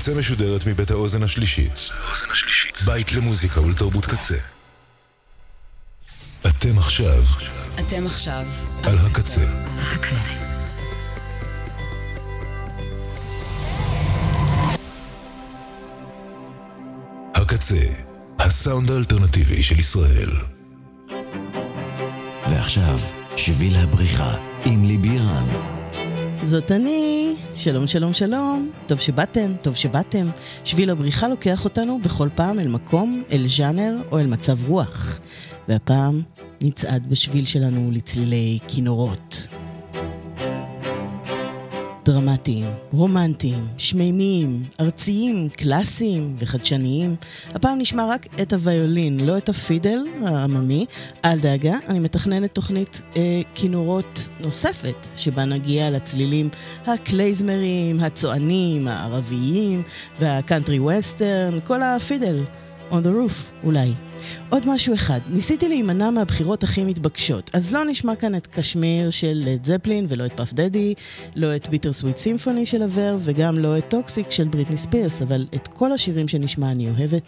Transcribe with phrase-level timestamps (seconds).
[0.00, 1.90] הקצה משודרת מבית האוזן השלישית.
[2.84, 4.34] בית למוזיקה ולתרבות קצה.
[6.46, 7.24] אתם עכשיו
[7.80, 8.46] אתם עכשיו
[8.82, 9.40] על הקצה.
[9.78, 10.16] הקצה.
[17.34, 17.86] הקצה,
[18.38, 20.30] הסאונד האלטרנטיבי של ישראל.
[22.50, 22.98] ועכשיו,
[23.36, 25.79] שביל הבריחה עם ליבי רן.
[26.44, 30.30] זאת אני, שלום שלום שלום, טוב שבאתם, טוב שבאתם.
[30.64, 35.20] שביל הבריחה לוקח אותנו בכל פעם אל מקום, אל ז'אנר או אל מצב רוח.
[35.68, 36.22] והפעם
[36.60, 39.48] נצעד בשביל שלנו לצלילי כינורות.
[42.04, 47.16] דרמטיים, רומנטיים, שמימיים, ארציים, קלאסיים וחדשניים.
[47.54, 50.86] הפעם נשמע רק את הוויולין, לא את הפידל העממי.
[51.24, 56.48] אל דאגה, אני מתכננת תוכנית אה, כינורות נוספת, שבה נגיע לצלילים
[56.86, 59.82] הקלייזמריים, הצוענים, הערביים
[60.20, 62.44] וה country western, כל ה fiddle
[62.90, 63.92] on the roof, אולי.
[64.48, 69.48] עוד משהו אחד, ניסיתי להימנע מהבחירות הכי מתבקשות, אז לא נשמע כאן את קשמיר של
[69.64, 70.94] זפלין ולא את פאף דדי,
[71.36, 75.46] לא את Bitter Sweet Symphony של הוורב וגם לא את Toxic של בריטני ספירס, אבל
[75.54, 77.22] את כל השירים שנשמע אני אוהבת.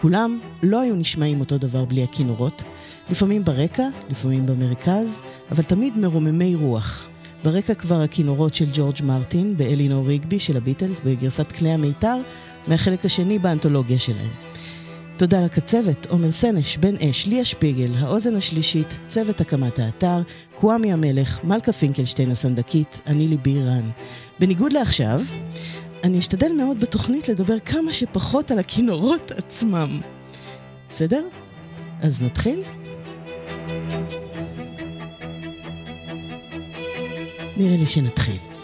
[0.00, 2.62] כולם לא היו נשמעים אותו דבר בלי הכינורות,
[3.10, 7.08] לפעמים ברקע, לפעמים במרכז, אבל תמיד מרוממי רוח.
[7.44, 12.16] ברקע כבר הכינורות של ג'ורג' מרטין באלינור ריגבי של הביטלס בגרסת כלי המיתר,
[12.66, 14.45] מהחלק השני באנתולוגיה שלהם.
[15.16, 20.22] תודה לקצבת, עומר סנש, בן אש, ליה שפיגל, האוזן השלישית, צוות הקמת האתר,
[20.54, 23.90] קוואמי המלך, מלכה פינקלשטיין הסנדקית, אני ליבי רן.
[24.40, 25.20] בניגוד לעכשיו,
[26.04, 30.00] אני אשתדל מאוד בתוכנית לדבר כמה שפחות על הכינורות עצמם.
[30.88, 31.24] בסדר?
[32.00, 32.62] אז נתחיל?
[37.56, 38.55] נראה לי שנתחיל.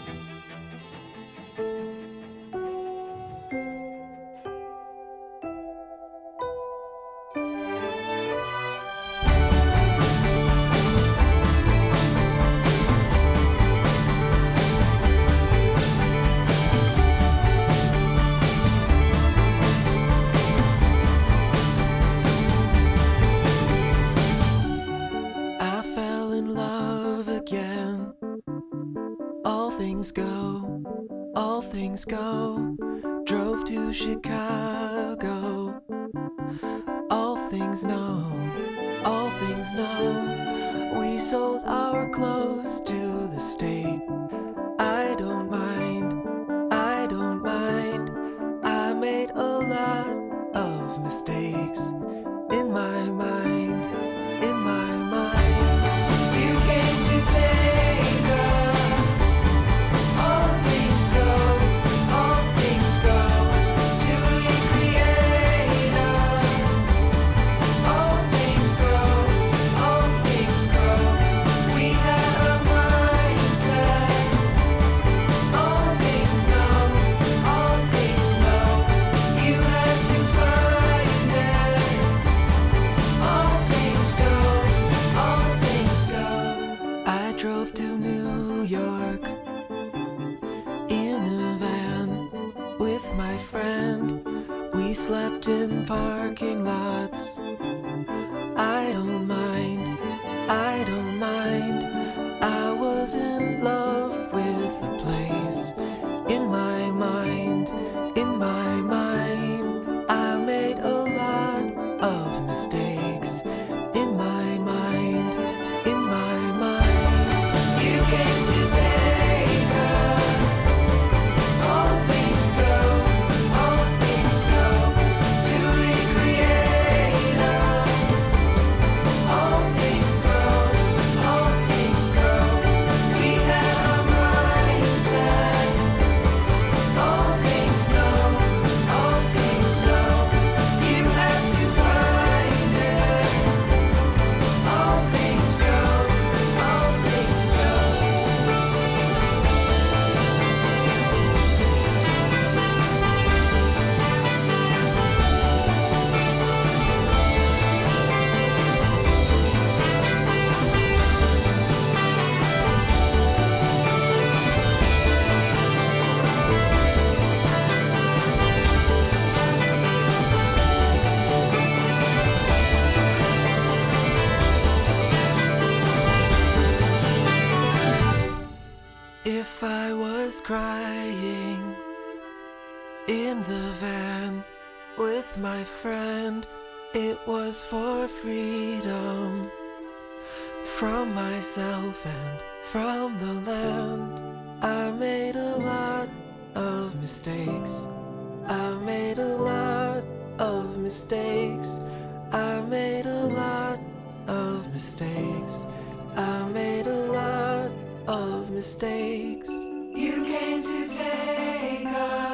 [209.95, 212.32] You came to take us.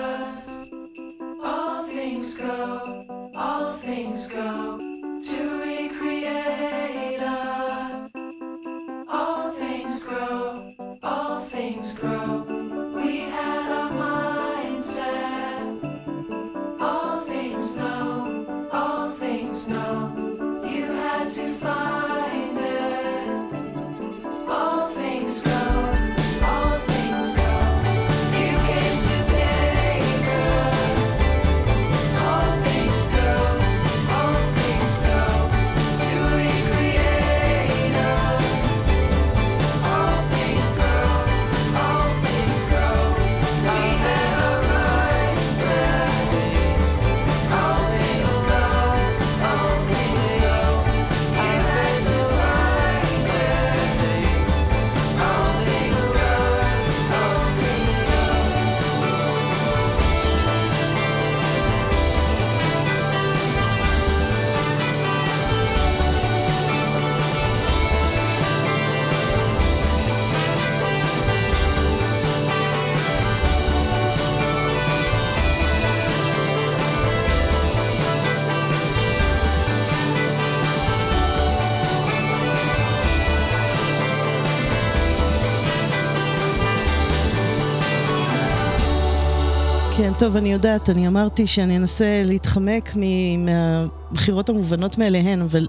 [90.19, 92.93] טוב, אני יודעת, אני אמרתי שאני אנסה להתחמק
[93.37, 95.67] מהבחירות המובנות מאליהן, אבל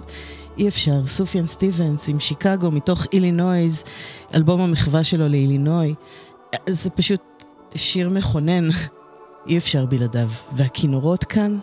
[0.58, 1.06] אי אפשר.
[1.06, 3.84] סופיאן סטיבנס עם שיקגו מתוך אילינויז,
[4.34, 5.94] אלבום המחווה שלו לאילינוי.
[6.68, 7.20] זה פשוט
[7.74, 8.68] שיר מכונן,
[9.48, 10.28] אי אפשר בלעדיו.
[10.52, 11.58] והכינורות כאן,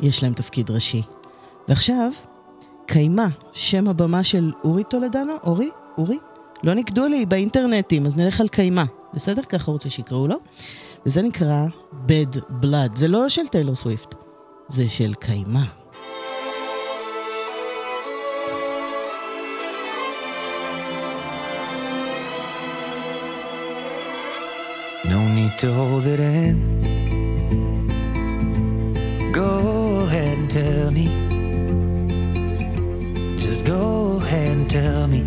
[0.00, 1.02] יש להם תפקיד ראשי.
[1.68, 2.10] ועכשיו,
[2.86, 5.32] קיימה, שם הבמה של אורי טולדנו?
[5.44, 5.70] אורי?
[5.98, 6.18] אורי?
[6.62, 8.84] לא נקדו לי באינטרנטים, אז נלך על קיימה.
[9.14, 9.42] בסדר?
[9.42, 10.36] ככה רוצה שיקראו לו.
[11.06, 11.66] וזה נקרא
[12.06, 12.90] Bad Blood.
[12.94, 14.14] זה לא של טיילור סוויפט,
[14.68, 15.64] זה של קיימה.
[25.04, 26.56] No need to hold it in.
[29.40, 29.52] Go
[30.06, 31.06] ahead and tell me.
[33.42, 33.82] Just go
[34.22, 35.20] ahead and tell me.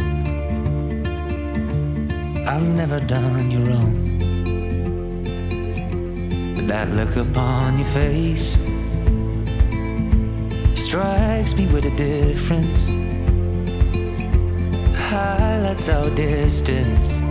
[2.51, 4.08] I've never done you wrong.
[6.69, 8.53] That look upon your face
[10.75, 12.89] strikes me with a difference.
[15.09, 17.21] Highlights our distance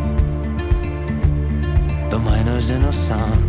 [2.11, 3.41] the miners in a song.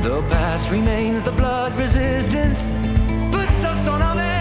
[0.00, 2.70] The past remains, the blood resistance
[3.30, 4.35] puts us on a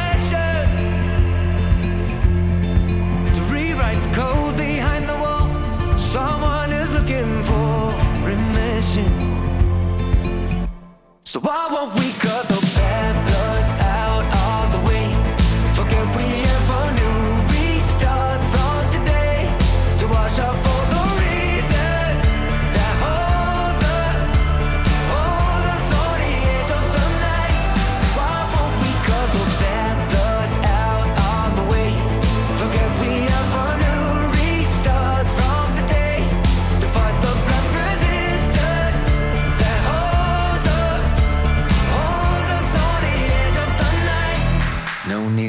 [11.36, 12.15] So why won't we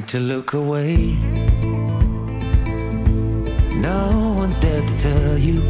[0.09, 1.15] To look away.
[3.75, 5.61] No one's dared to tell you.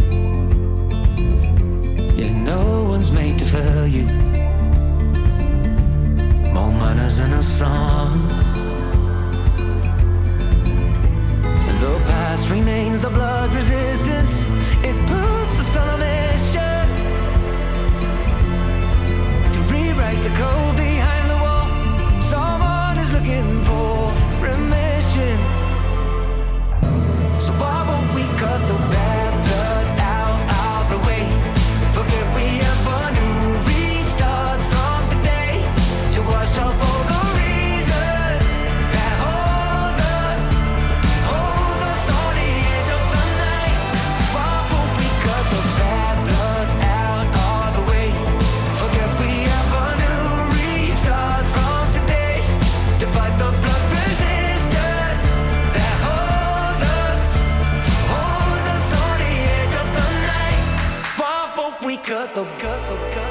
[2.16, 4.04] Yeah, no one's made to fail you.
[6.52, 8.20] More manners in a song.
[11.68, 14.46] And the past remains the blood resistance.
[14.84, 16.86] It puts us on a mission
[19.54, 20.65] to rewrite the code
[62.36, 63.25] the gut, the gut.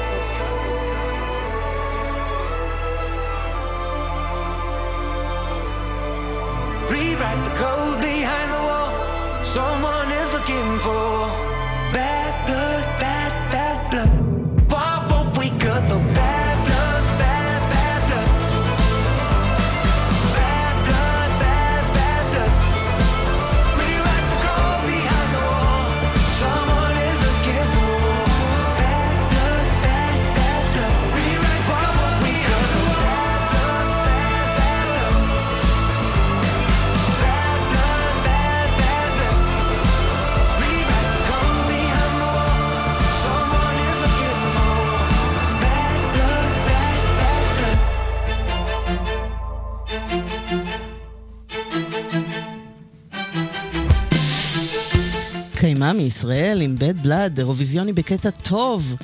[55.86, 58.96] קיימה מישראל עם bad blood, אירוויזיוני בקטע טוב.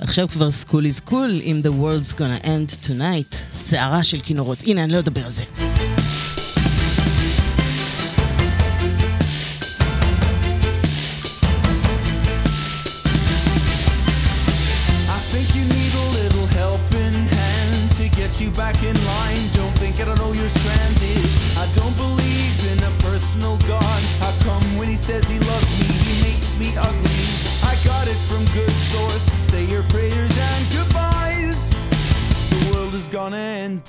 [0.00, 4.58] עכשיו כבר סקול is cool עם The World's Gonna End Tonight, סערה של כינורות.
[4.66, 5.73] הנה, אני לא אדבר על זה.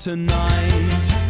[0.06, 1.25] Tonight.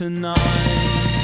[0.00, 1.19] Tonight.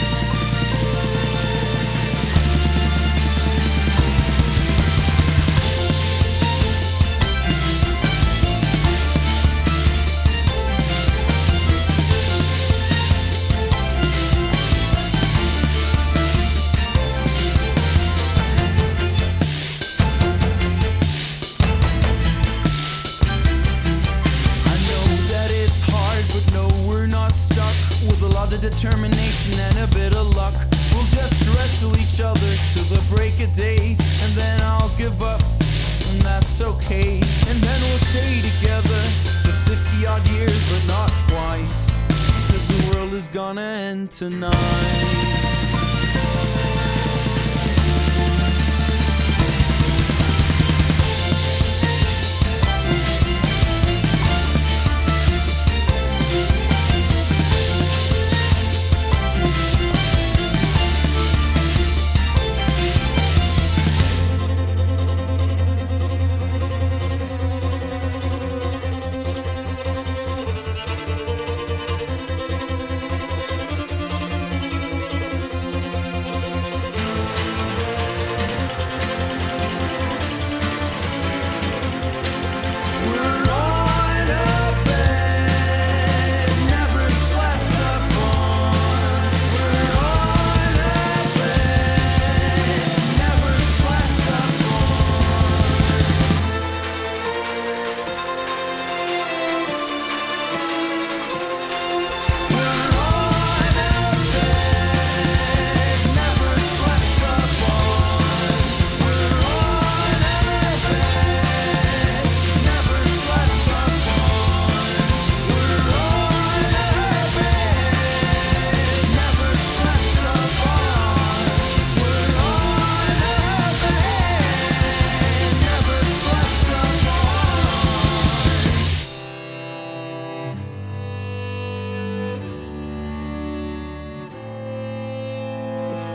[28.76, 30.52] Determination and a bit of luck,
[30.92, 35.40] we'll just wrestle each other till the break of day, and then I'll give up,
[35.40, 37.16] and that's okay.
[37.48, 39.00] And then we'll stay together
[39.42, 41.66] for 50 odd years, but not quite,
[42.06, 45.65] because the world is gonna end tonight.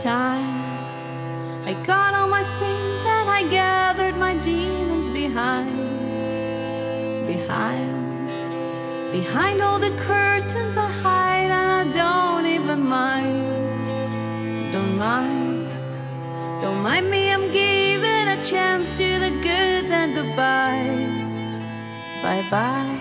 [0.02, 1.64] Time.
[1.64, 5.78] I got all my things and I gathered my demons behind.
[7.28, 8.26] Behind.
[9.12, 14.72] Behind all the curtains I hide and I don't even mind.
[14.72, 15.70] Don't mind.
[16.62, 21.30] Don't mind me, I'm giving a chance to the good and the byes.
[22.24, 22.98] Bye bye.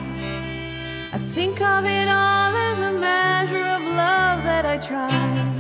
[1.14, 5.51] I think of it all as a measure of love that I try.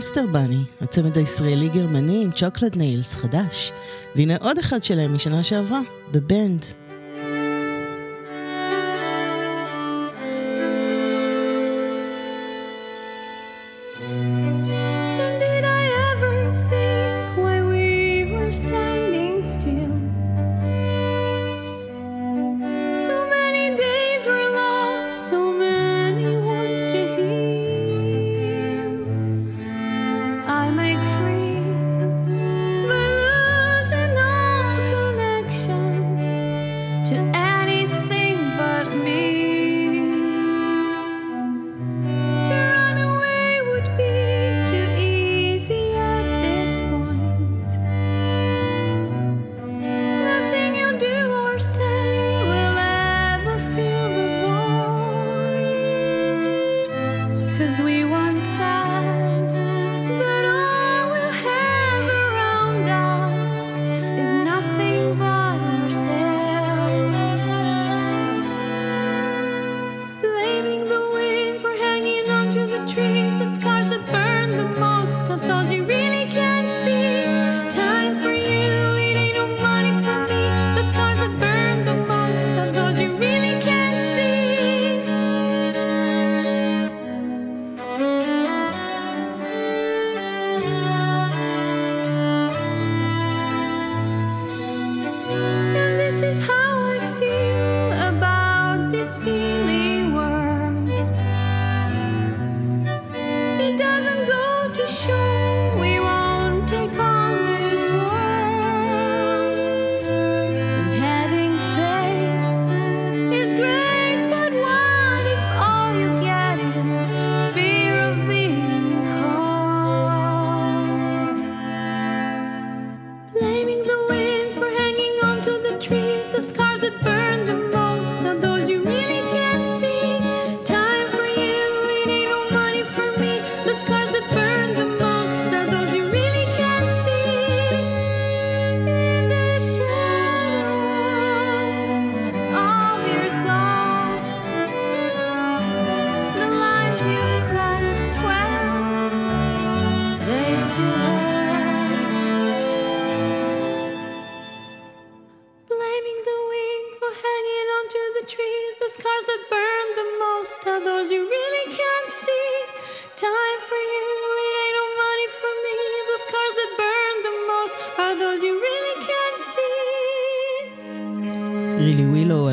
[0.00, 3.72] Cluster Bunny, הצמד הישראלי-גרמני עם Chocolate Nails חדש.
[4.16, 5.80] והנה עוד אחד שלהם משנה שעברה,
[6.12, 6.79] The Band.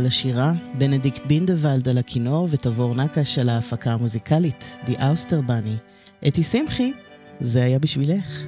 [0.07, 5.75] השירה, בנדיקט בינדוולד על הכינור ותבור נקש על ההפקה המוזיקלית, די אוסטר בני.
[6.27, 6.91] אתי שמחי,
[7.41, 8.43] זה היה בשבילך.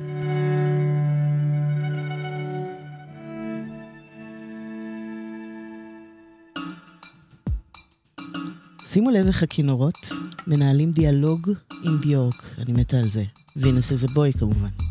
[8.86, 10.10] שימו לב איך הכינורות
[10.48, 11.50] מנהלים דיאלוג
[11.84, 13.24] עם ביורק, אני מתה על זה.
[13.56, 14.89] וינס איזה בוי כמובן.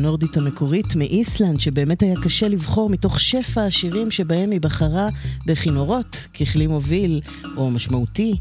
[0.00, 5.08] הנורדית המקורית מאיסלנד, שבאמת היה קשה לבחור מתוך שפע השירים שבהם היא בחרה
[5.46, 7.20] בכינורות, ככלי מוביל
[7.56, 8.36] או משמעותי,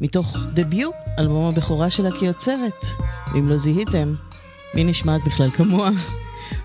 [0.00, 2.86] מתוך דביוט, אלבום הבכורה שלה כיוצרת.
[3.34, 4.14] ואם לא זיהיתם,
[4.74, 5.90] מי נשמעת בכלל כמוה?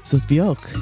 [0.03, 0.73] זאת ביורק.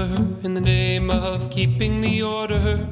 [0.00, 2.86] In the name of keeping the order.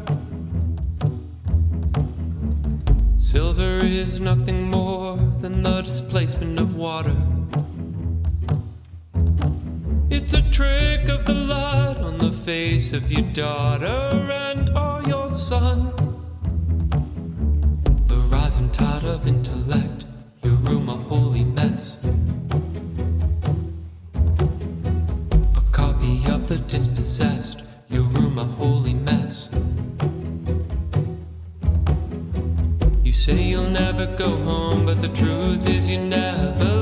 [3.17, 7.17] Silver is nothing more than the displacement of water.
[10.11, 15.31] It's a trick of the light on the face of your daughter and or your
[15.31, 15.93] son.
[18.07, 20.07] The rising tide of intellect,
[20.43, 21.96] your room a holy mess.
[27.07, 29.49] The dispossessed, your room a holy mess.
[33.05, 36.76] You say you'll never go home, but the truth is you never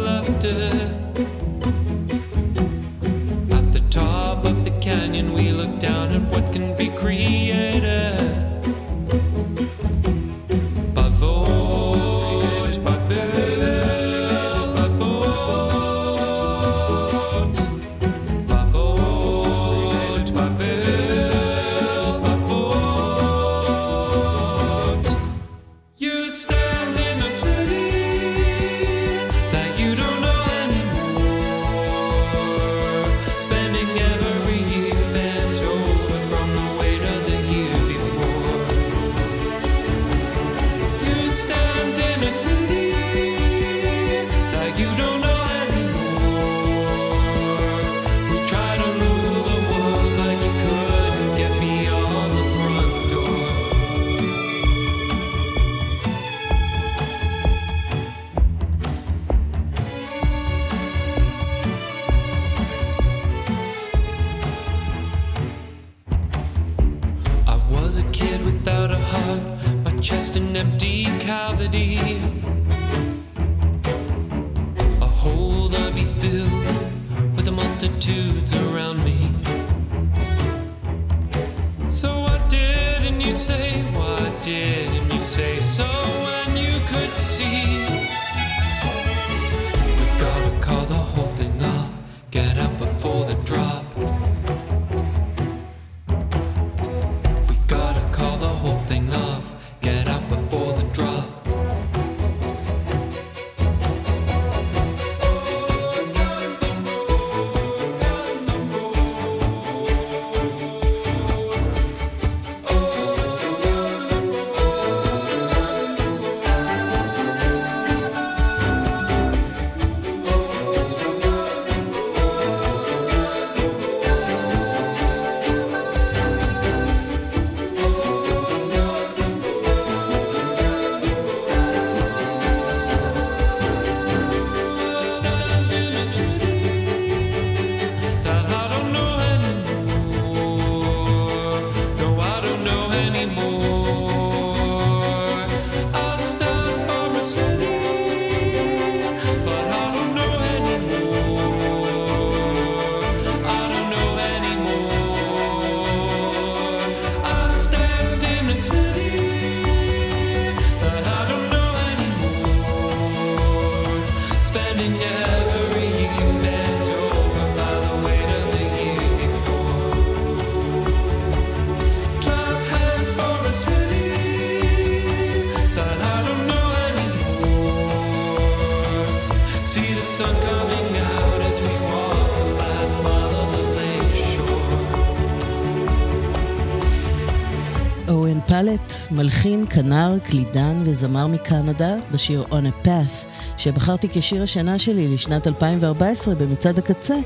[188.54, 193.26] פלט, מלחין, כנר, קלידן וזמר מקנדה בשיר On a Path,
[193.58, 197.16] שבחרתי כשיר השנה שלי לשנת 2014 במצעד הקצה,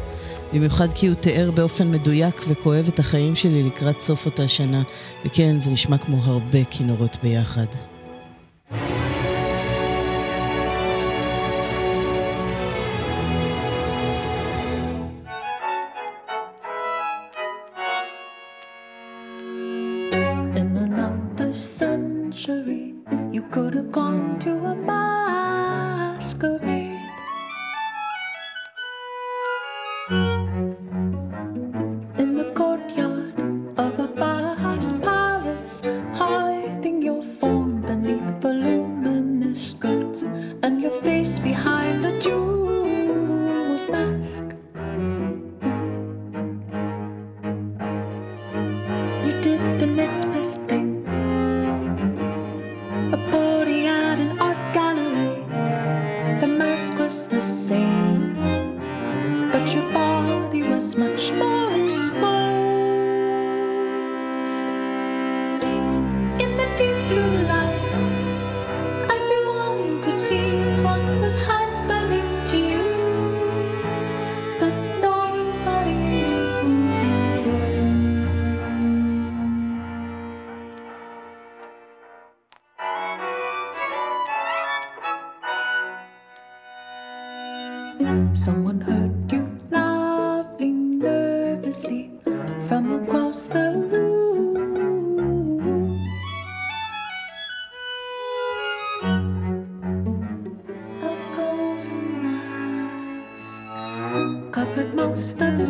[0.52, 4.82] במיוחד כי הוא תיאר באופן מדויק וכואב את החיים שלי לקראת סוף אותה שנה,
[5.24, 7.66] וכן, זה נשמע כמו הרבה כינורות ביחד.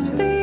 [0.07, 0.38] this?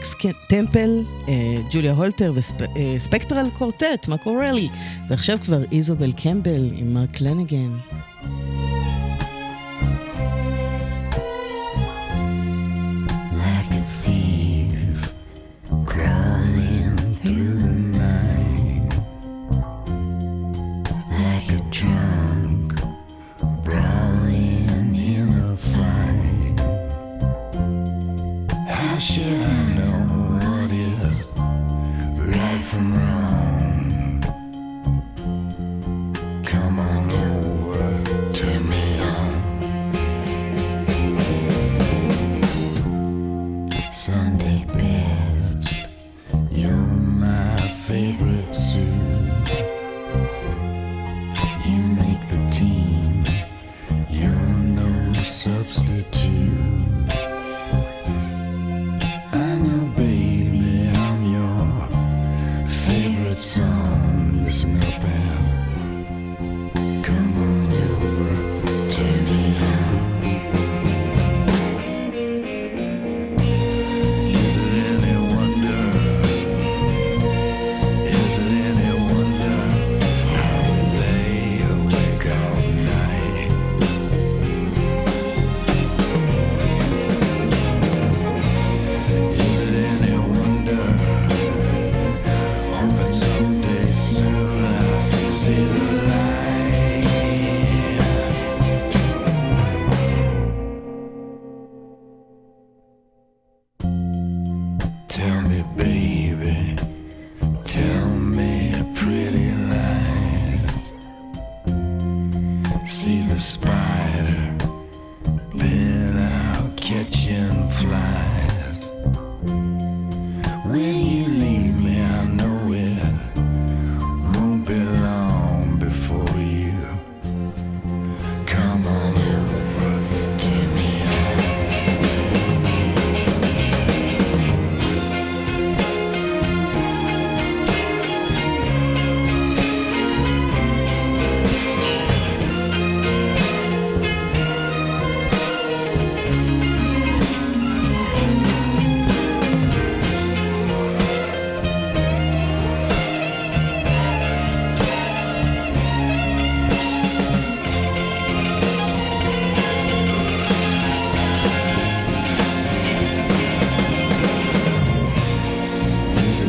[0.00, 1.04] אלכס אה, טמפל,
[1.70, 4.68] ג'וליה הולטר וספקטרל אה, קורטט, מה קורה לי?
[5.08, 7.89] ועכשיו כבר איזובל קמבל עם מרק לנגן.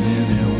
[0.01, 0.50] listening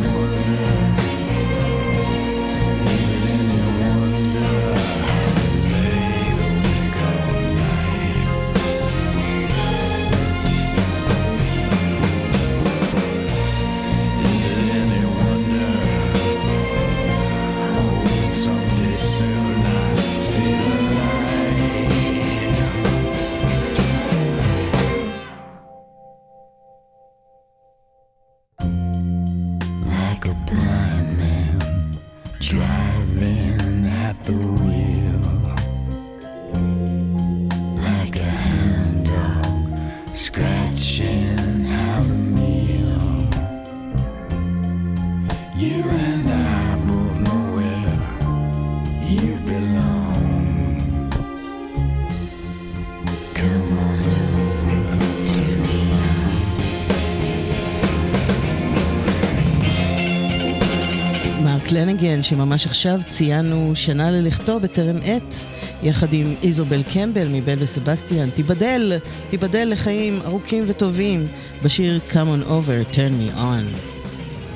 [62.02, 65.36] פלנגן, שממש עכשיו ציינו שנה ללכתו בטרם עת,
[65.84, 68.94] יחד עם איזובל קמבל מבל וסבסטיאן, תיבדל,
[69.30, 71.28] תיבדל לחיים ארוכים וטובים,
[71.64, 73.78] בשיר Come on over, turn me on.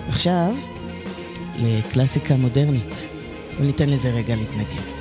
[0.09, 0.55] עכשיו,
[1.59, 3.07] לקלאסיקה מודרנית,
[3.59, 4.94] וניתן לזה רגע להתנגן.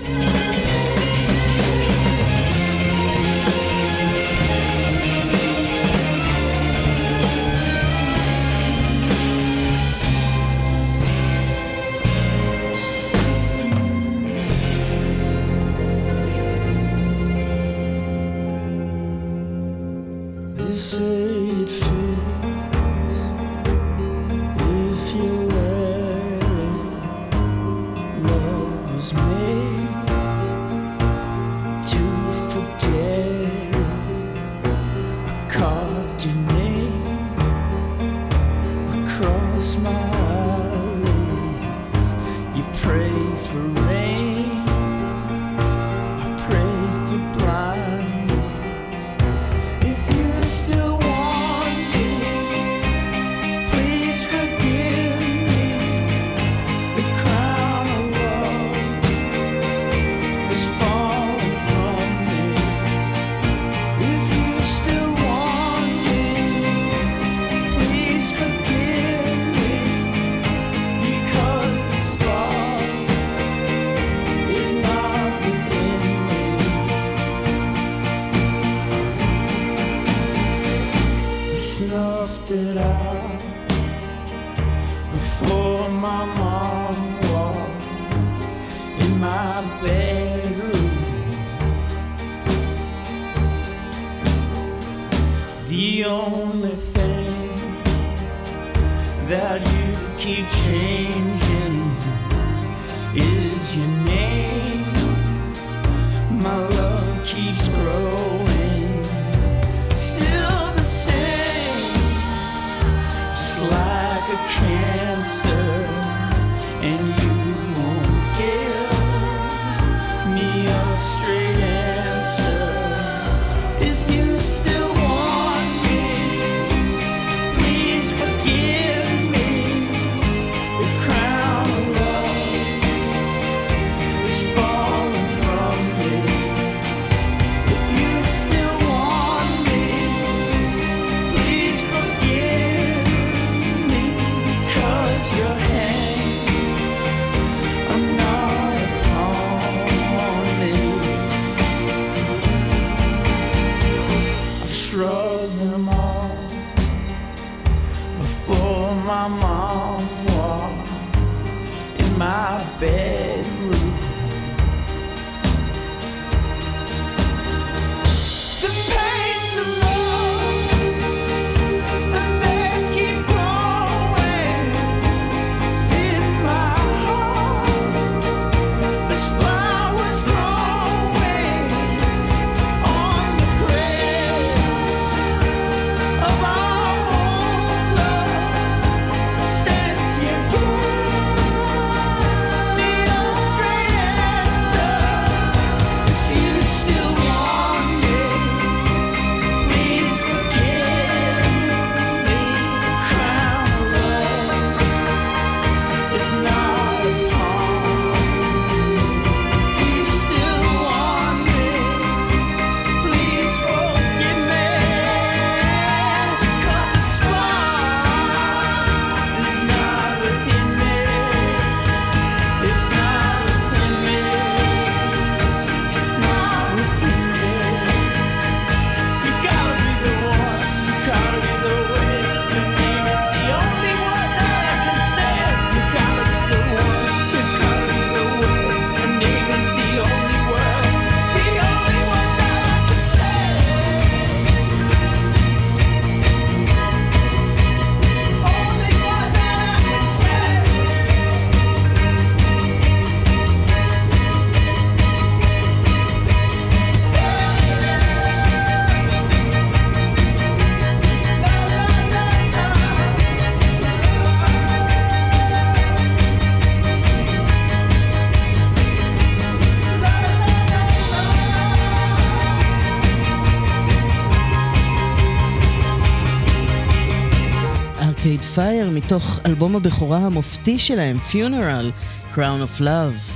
[279.07, 281.91] מתוך אלבום הבכורה המופתי שלהם, Funeral,
[282.35, 283.33] Crown of Love.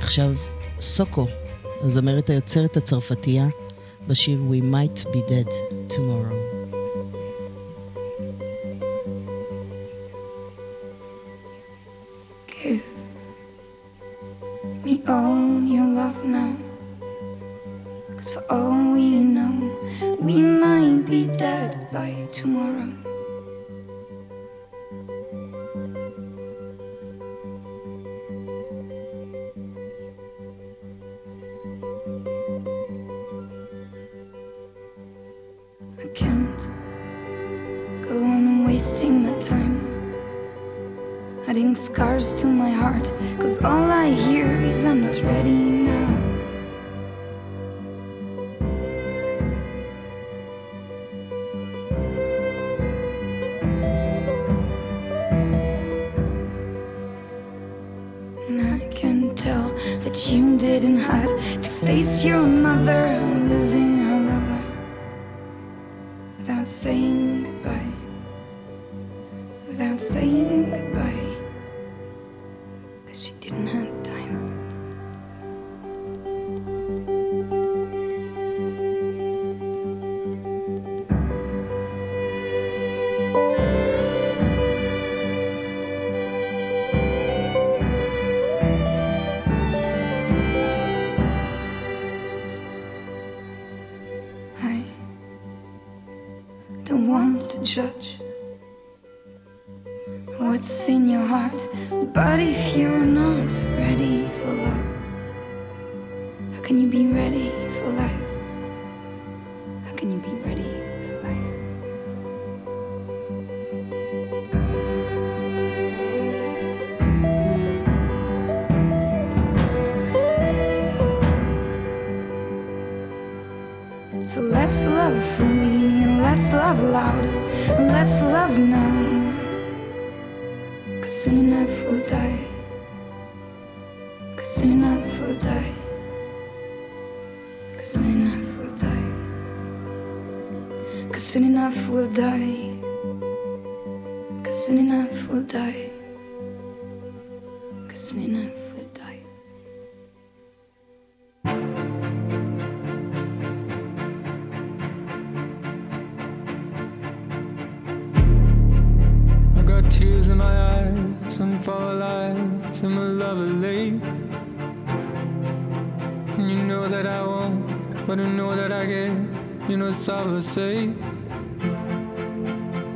[0.00, 0.32] עכשיו,
[0.80, 1.26] סוקו,
[1.80, 3.46] הזמרת היוצרת הצרפתייה,
[4.06, 5.52] בשיר We Might Be Dead
[5.90, 6.43] Tomorrow.
[61.86, 64.64] Face your mother losing her lover
[66.38, 67.92] without saying goodbye.
[69.68, 71.33] Without saying goodbye.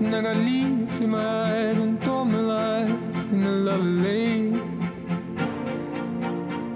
[0.00, 4.54] And I got leaves in my eyes and dormant lies, and the lover late.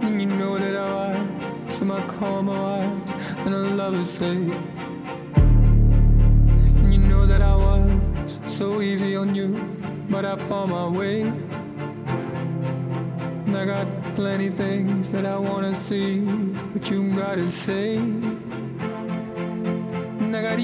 [0.02, 3.10] And you know that I rise, so I call my eyes,
[3.46, 4.36] and I love say.
[6.78, 9.48] And you know that I was so easy on you,
[10.10, 11.22] but I found my way.
[13.46, 16.20] And I got plenty things that I wanna see,
[16.72, 17.96] but you gotta say.
[20.22, 20.58] And I got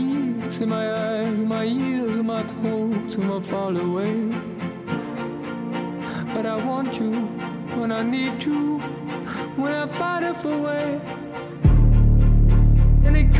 [0.56, 4.14] in my eyes, my ears and my toes, and I fall away.
[6.32, 7.12] But I want you
[7.78, 8.78] when I need you,
[9.56, 11.00] when I fight it for way.
[13.04, 13.34] And it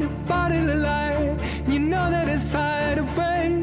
[0.00, 1.38] it body the light.
[1.68, 3.62] You know that it's side of pain.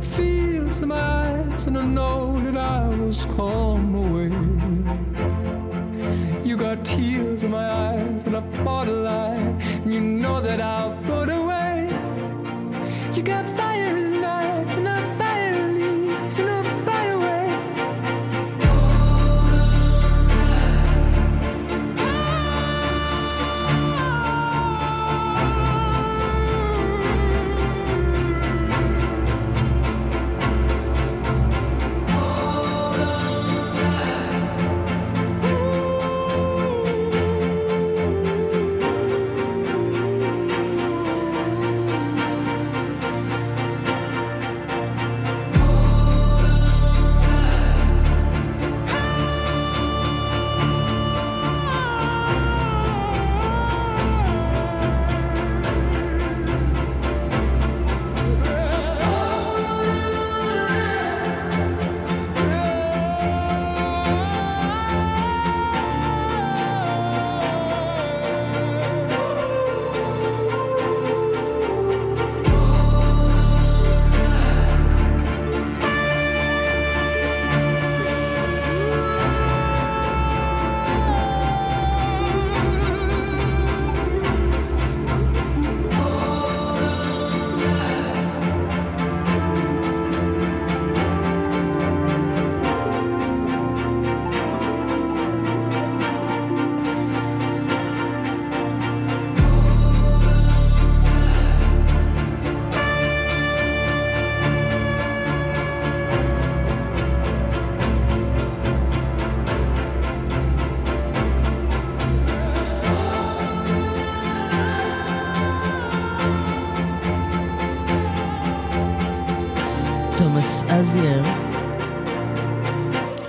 [0.00, 4.32] Feels in my eyes, and I know that I was come away.
[6.42, 9.55] You got tears in my eyes, and I fought a line.
[9.86, 11.88] You know that I'll put away.
[13.14, 13.48] You got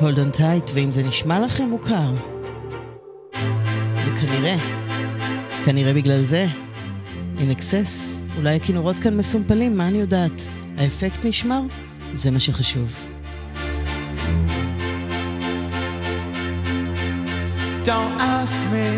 [0.08, 2.12] Hold On Tight, ואם זה נשמע לכם מוכר,
[4.04, 4.56] זה כנראה,
[5.66, 6.48] כנראה בגלל זה,
[7.40, 10.48] INXS, אולי הכינורות כאן מסומפלים, מה אני יודעת?
[10.78, 11.62] האפקט נשמר?
[12.14, 12.96] זה מה שחשוב.
[17.86, 18.90] Don't ask me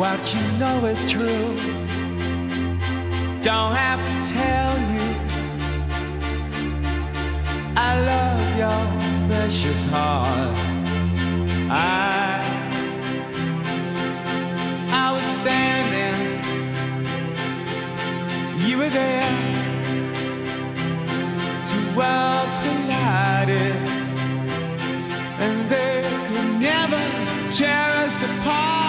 [0.00, 1.48] what you know is true.
[3.42, 5.06] Don't have to tell you
[7.88, 8.29] I love
[8.60, 8.86] your
[9.26, 10.54] precious heart.
[11.70, 12.42] I
[15.04, 16.20] I was standing,
[18.66, 19.32] you were there.
[21.70, 23.76] Two worlds collided,
[25.44, 27.02] and they could never
[27.50, 28.79] tear us apart.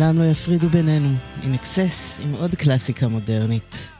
[0.00, 1.08] לעולם לא יפרידו בינינו,
[1.42, 3.99] עם אקסס, עם עוד קלאסיקה מודרנית.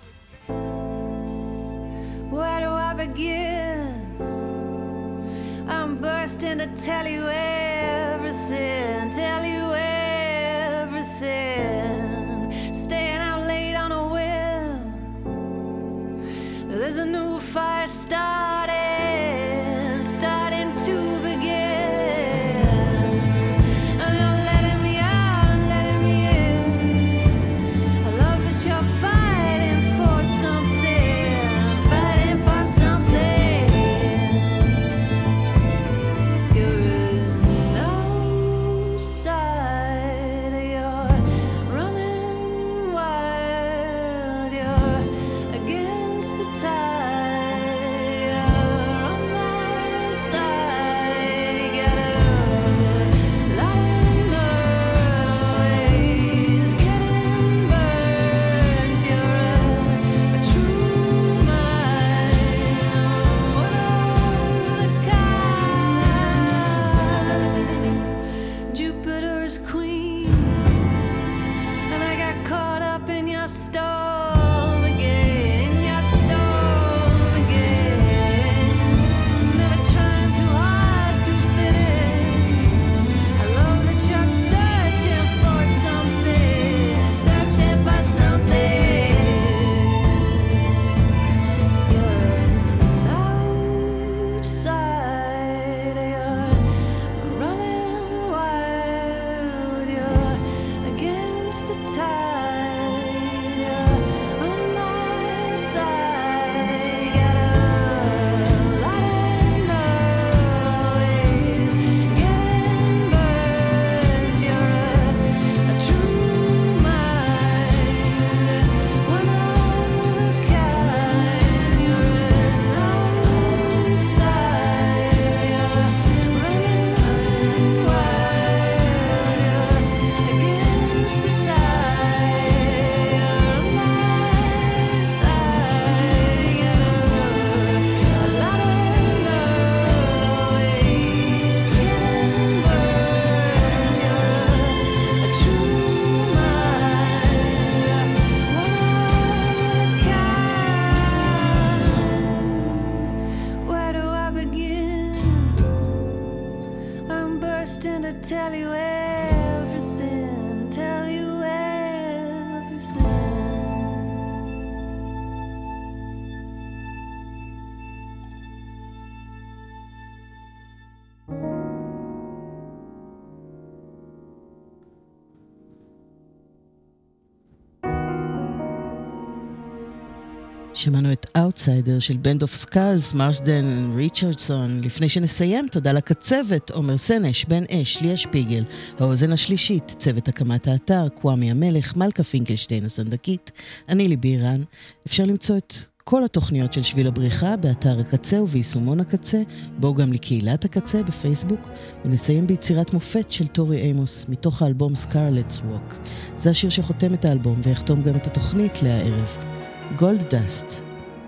[180.81, 184.81] שמענו את אאוטסיידר של Band of Skulls, מרסדן ריצ'רדסון.
[184.85, 188.65] לפני שנסיים, תודה לקצבת, עומר סנש, בן אש, ליה שפיגל,
[188.99, 193.51] האוזן השלישית, צוות הקמת האתר, כוואמי המלך, מלכה פינקלשטיין הסנדקית,
[193.89, 194.63] אני ליבי רן.
[195.07, 195.75] אפשר למצוא את
[196.05, 199.43] כל התוכניות של שביל הבריחה באתר הקצה וביישומון הקצה,
[199.79, 201.69] בואו גם לקהילת הקצה בפייסבוק,
[202.05, 205.95] ונסיים ביצירת מופת של טורי איימוס מתוך האלבום Scarlet's Walk.
[206.37, 209.60] זה השיר שחותם את האלבום ויחתום גם את התוכנית להערב.
[209.97, 210.83] Gold Dust.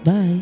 [0.05, 0.41] Bye.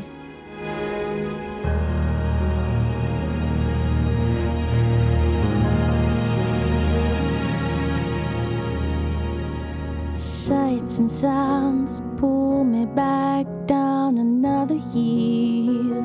[10.16, 16.04] Sights and sounds pull me back down another year.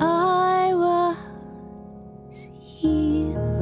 [0.00, 1.16] I was
[2.60, 3.55] here.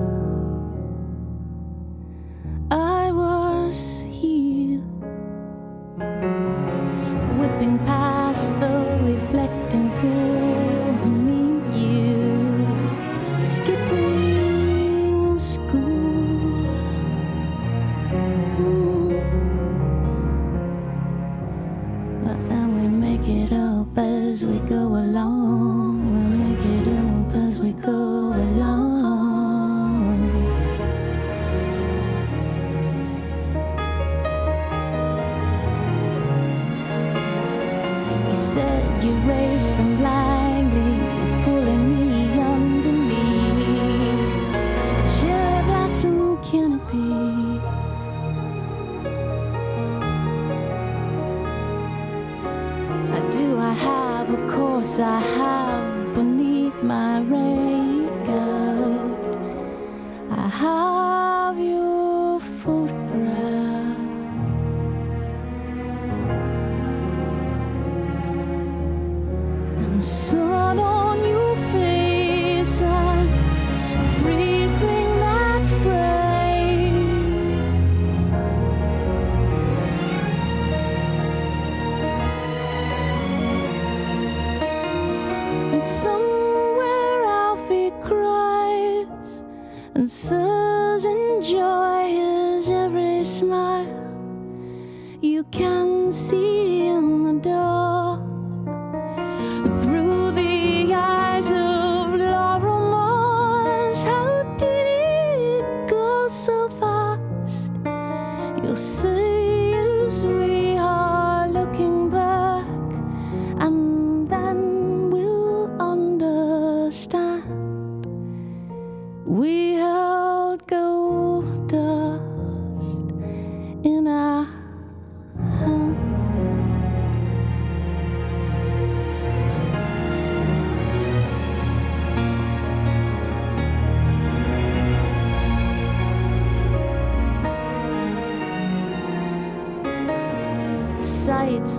[24.46, 28.13] we go along, we'll make it up as we go.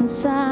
[0.06, 0.45] inside.